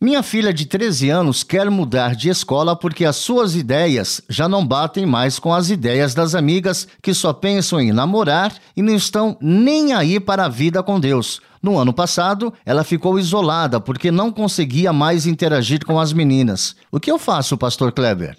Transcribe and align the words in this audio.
Minha 0.00 0.22
filha 0.22 0.54
de 0.54 0.64
13 0.64 1.10
anos 1.10 1.42
quer 1.42 1.68
mudar 1.68 2.14
de 2.14 2.28
escola 2.28 2.76
porque 2.76 3.04
as 3.04 3.16
suas 3.16 3.56
ideias 3.56 4.22
já 4.28 4.48
não 4.48 4.64
batem 4.64 5.04
mais 5.04 5.40
com 5.40 5.52
as 5.52 5.70
ideias 5.70 6.14
das 6.14 6.36
amigas 6.36 6.86
que 7.02 7.12
só 7.12 7.32
pensam 7.32 7.80
em 7.80 7.90
namorar 7.90 8.56
e 8.76 8.82
não 8.82 8.94
estão 8.94 9.36
nem 9.40 9.92
aí 9.92 10.20
para 10.20 10.44
a 10.44 10.48
vida 10.48 10.84
com 10.84 11.00
Deus. 11.00 11.40
No 11.60 11.76
ano 11.76 11.92
passado, 11.92 12.54
ela 12.64 12.84
ficou 12.84 13.18
isolada 13.18 13.80
porque 13.80 14.12
não 14.12 14.30
conseguia 14.30 14.92
mais 14.92 15.26
interagir 15.26 15.84
com 15.84 15.98
as 15.98 16.12
meninas. 16.12 16.76
O 16.92 17.00
que 17.00 17.10
eu 17.10 17.18
faço, 17.18 17.58
pastor 17.58 17.90
Kleber? 17.90 18.36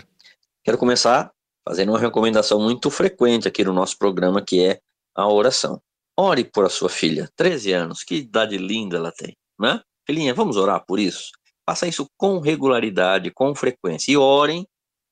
Quero 0.63 0.77
começar 0.77 1.29
fazendo 1.67 1.89
uma 1.89 1.99
recomendação 1.99 2.61
muito 2.61 2.89
frequente 2.89 3.49
aqui 3.49 3.65
no 3.65 3.73
nosso 3.73 3.97
programa, 3.97 4.41
que 4.41 4.63
é 4.63 4.79
a 5.13 5.27
oração. 5.27 5.81
Ore 6.17 6.45
por 6.45 6.63
a 6.63 6.69
sua 6.69 6.87
filha, 6.87 7.29
13 7.35 7.73
anos, 7.73 8.01
que 8.01 8.15
idade 8.15 8.57
linda 8.57 8.95
ela 8.95 9.11
tem, 9.11 9.35
né? 9.59 9.81
Filhinha, 10.07 10.33
vamos 10.33 10.55
orar 10.55 10.85
por 10.87 10.99
isso? 10.99 11.31
Faça 11.69 11.85
isso 11.85 12.09
com 12.17 12.39
regularidade, 12.39 13.29
com 13.29 13.53
frequência. 13.53 14.11
E 14.11 14.17
orem 14.17 14.67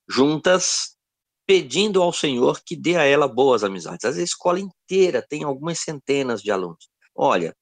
juntas, 0.09 0.95
pedindo 1.45 2.01
ao 2.01 2.11
Senhor 2.11 2.59
que 2.65 2.75
dê 2.75 2.95
a 2.95 3.03
ela 3.03 3.27
boas 3.27 3.63
amizades. 3.63 4.03
Às 4.03 4.15
vezes 4.15 4.21
a 4.21 4.33
escola 4.33 4.59
inteira 4.59 5.23
tem 5.29 5.43
algumas 5.43 5.77
centenas 5.77 6.41
de 6.41 6.49
alunos. 6.49 6.89
Olha, 7.15 7.55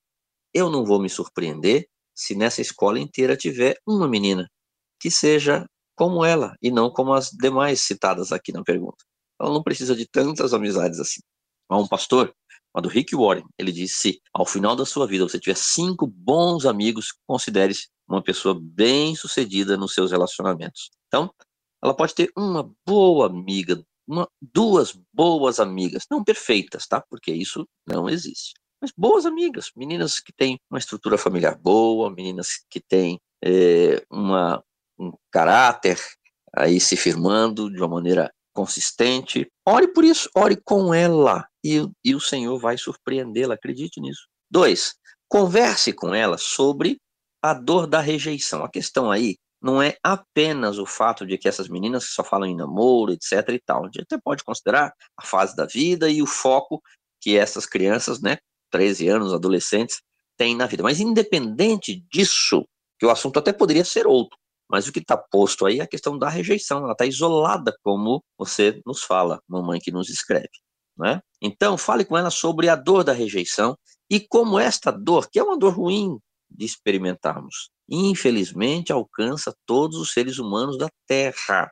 eu 0.54 0.70
não 0.70 0.86
vou 0.86 0.98
me 0.98 1.10
surpreender 1.10 1.86
se 2.16 2.36
nessa 2.36 2.62
escola 2.62 2.98
inteira 2.98 3.36
tiver 3.36 3.78
uma 3.86 4.08
menina 4.08 4.50
que 4.98 5.12
seja 5.12 5.66
como 5.94 6.24
ela 6.24 6.56
e 6.62 6.72
não 6.72 6.90
como 6.90 7.12
as 7.12 7.32
demais 7.32 7.82
citadas 7.82 8.32
aqui 8.32 8.54
na 8.54 8.64
pergunta. 8.64 9.04
Ela 9.38 9.52
não 9.52 9.62
precisa 9.62 9.94
de 9.94 10.08
tantas 10.08 10.54
amizades 10.54 11.02
assim. 11.02 11.20
Há 11.68 11.78
um 11.78 11.86
pastor 11.86 12.34
chamado 12.76 12.90
Rick 12.90 13.16
Warren, 13.16 13.45
ele 13.58 13.72
disse: 13.72 13.95
se 13.95 14.22
ao 14.34 14.45
final 14.45 14.76
da 14.76 14.86
sua 14.86 15.08
vida 15.08 15.23
você 15.23 15.40
tiver 15.40 15.56
cinco 15.56 16.06
bons 16.06 16.66
amigos, 16.66 17.14
considere-se 17.26 17.88
uma 18.08 18.22
pessoa 18.22 18.59
bem 18.62 19.16
sucedida 19.16 19.78
nos 19.78 19.94
seus 19.94 20.12
relacionamentos. 20.12 20.92
Então, 21.08 21.34
ela 21.81 21.96
pode 21.96 22.14
ter 22.14 22.30
uma 22.38 22.70
boa 22.86 23.28
amiga, 23.28 23.81
uma, 24.08 24.28
duas 24.42 24.98
boas 25.14 25.59
amigas, 25.59 26.03
não 26.12 26.23
perfeitas, 26.23 26.86
tá? 26.86 27.02
Porque 27.09 27.31
isso 27.31 27.68
não 27.88 28.09
existe. 28.09 28.53
Mas 28.81 28.92
boas 28.96 29.25
amigas, 29.25 29.72
meninas 29.75 30.19
que 30.19 30.34
têm 30.34 30.59
uma 30.69 30.78
estrutura 30.78 31.18
familiar 31.18 31.57
boa, 31.57 32.13
meninas 32.13 32.50
que 32.69 32.80
têm 32.80 33.19
é, 33.44 34.03
uma, 34.12 34.62
um 35.00 35.13
caráter 35.31 36.00
aí 36.56 36.80
se 36.80 36.96
firmando 36.96 37.72
de 37.72 37.78
uma 37.78 37.88
maneira 37.88 38.31
consistente. 38.56 39.48
Ore 39.68 39.88
por 39.90 40.06
isso, 40.06 40.30
ore 40.34 40.56
com 40.64 40.94
ela 40.94 41.46
e, 41.64 41.86
e 42.04 42.16
o 42.16 42.20
Senhor 42.20 42.58
vai 42.58 42.78
surpreendê-la, 42.78 43.56
acredite 43.56 44.00
nisso. 44.00 44.26
Dois, 44.50 44.96
converse 45.28 45.92
com 45.92 46.16
ela 46.16 46.38
sobre 46.38 46.98
a 47.44 47.54
dor 47.54 47.86
da 47.86 48.00
rejeição. 48.00 48.64
A 48.64 48.70
questão 48.70 49.12
aí 49.12 49.36
não 49.62 49.82
é 49.82 49.98
apenas 50.02 50.78
o 50.78 50.86
fato 50.86 51.26
de 51.26 51.38
que 51.38 51.48
essas 51.48 51.68
meninas 51.68 52.06
só 52.10 52.24
falam 52.24 52.48
em 52.48 52.56
namoro, 52.56 53.12
etc 53.12 53.50
e 53.50 53.60
tal. 53.60 53.84
A 53.84 53.88
gente 53.88 54.02
até 54.02 54.18
pode 54.24 54.44
considerar 54.44 54.94
a 55.18 55.26
fase 55.26 55.56
da 55.56 55.66
vida 55.66 56.10
e 56.10 56.22
o 56.22 56.28
foco 56.28 56.82
que 57.22 57.38
essas 57.38 57.66
crianças, 57.66 58.22
né, 58.22 58.38
13 58.72 59.08
anos, 59.10 59.34
adolescentes, 59.34 60.02
têm 60.38 60.56
na 60.56 60.66
vida. 60.66 60.84
Mas 60.84 61.00
independente 61.00 62.04
disso, 62.12 62.66
que 63.00 63.06
o 63.06 63.10
assunto 63.10 63.40
até 63.40 63.52
poderia 63.52 63.84
ser 63.84 64.08
outro, 64.08 64.38
mas 64.70 64.88
o 64.88 64.92
que 64.92 65.00
está 65.00 65.18
posto 65.18 65.66
aí 65.66 65.80
é 65.80 65.84
a 65.84 65.88
questão 65.88 66.18
da 66.18 66.30
rejeição. 66.30 66.84
Ela 66.84 66.94
está 66.94 67.06
isolada, 67.06 67.76
como 67.84 68.24
você 68.38 68.81
nos 68.86 69.03
fala, 69.03 69.42
mamãe 69.48 69.80
que 69.80 69.92
nos 69.92 70.09
escreve. 70.09 70.50
Né? 70.98 71.22
Então, 71.42 71.78
fale 71.78 72.06
com 72.06 72.18
ela 72.18 72.30
sobre 72.30 72.70
a 72.70 72.75
dor 72.75 73.04
da 73.04 73.14
rejeição 73.14 73.78
e 74.09 74.20
como 74.20 74.59
esta 74.59 74.92
dor, 74.92 75.30
que 75.30 75.40
é 75.40 75.44
uma 75.44 75.58
dor 75.58 75.74
ruim, 75.74 76.18
de 76.50 76.66
experimentarmos. 76.66 77.70
Infelizmente, 77.90 78.92
alcança 78.92 79.54
todos 79.66 79.98
os 79.98 80.14
seres 80.14 80.40
humanos 80.40 80.78
da 80.78 80.90
Terra. 81.08 81.72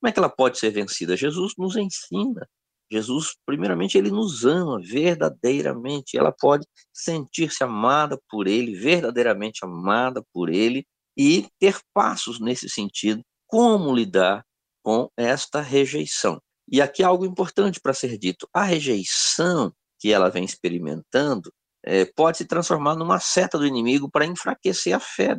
Como 0.00 0.08
é 0.08 0.12
que 0.12 0.18
ela 0.18 0.28
pode 0.28 0.58
ser 0.58 0.70
vencida? 0.70 1.16
Jesus 1.16 1.54
nos 1.56 1.76
ensina. 1.76 2.46
Jesus, 2.90 3.36
primeiramente, 3.44 3.98
ele 3.98 4.10
nos 4.10 4.44
ama 4.44 4.80
verdadeiramente. 4.80 6.16
Ela 6.16 6.32
pode 6.32 6.66
sentir-se 6.92 7.62
amada 7.62 8.18
por 8.30 8.46
ele, 8.46 8.74
verdadeiramente 8.74 9.64
amada 9.64 10.22
por 10.32 10.48
ele, 10.48 10.86
e 11.18 11.48
ter 11.58 11.78
passos 11.92 12.38
nesse 12.38 12.68
sentido. 12.68 13.20
Como 13.46 13.94
lidar 13.94 14.44
com 14.82 15.10
esta 15.16 15.60
rejeição? 15.60 16.40
E 16.70 16.80
aqui 16.80 17.02
algo 17.02 17.24
importante 17.24 17.80
para 17.80 17.94
ser 17.94 18.16
dito: 18.16 18.48
a 18.52 18.62
rejeição 18.62 19.72
que 19.98 20.12
ela 20.12 20.30
vem 20.30 20.44
experimentando 20.44 21.52
é, 21.84 22.04
pode 22.04 22.38
se 22.38 22.44
transformar 22.44 22.94
numa 22.94 23.18
seta 23.18 23.58
do 23.58 23.66
inimigo 23.66 24.08
para 24.10 24.26
enfraquecer 24.26 24.94
a 24.94 25.00
fé 25.00 25.36